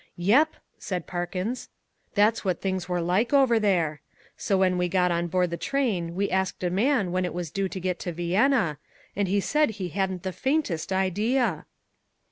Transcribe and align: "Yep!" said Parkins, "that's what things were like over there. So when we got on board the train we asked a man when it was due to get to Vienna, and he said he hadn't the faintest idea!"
"Yep!" 0.17 0.55
said 0.79 1.05
Parkins, 1.05 1.69
"that's 2.15 2.43
what 2.43 2.59
things 2.59 2.89
were 2.89 3.01
like 3.01 3.33
over 3.33 3.59
there. 3.59 4.01
So 4.35 4.57
when 4.57 4.79
we 4.79 4.89
got 4.89 5.11
on 5.11 5.27
board 5.27 5.51
the 5.51 5.57
train 5.57 6.15
we 6.15 6.31
asked 6.31 6.63
a 6.63 6.71
man 6.71 7.11
when 7.11 7.23
it 7.23 7.35
was 7.35 7.51
due 7.51 7.69
to 7.69 7.79
get 7.79 7.99
to 7.99 8.11
Vienna, 8.11 8.79
and 9.15 9.27
he 9.27 9.39
said 9.39 9.69
he 9.77 9.89
hadn't 9.89 10.23
the 10.23 10.33
faintest 10.33 10.91
idea!" 10.91 11.67